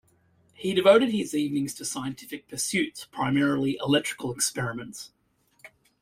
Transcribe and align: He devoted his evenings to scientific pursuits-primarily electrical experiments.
He 0.55 0.73
devoted 0.73 1.11
his 1.11 1.35
evenings 1.35 1.75
to 1.75 1.85
scientific 1.85 2.47
pursuits-primarily 2.47 3.77
electrical 3.79 4.33
experiments. 4.33 5.11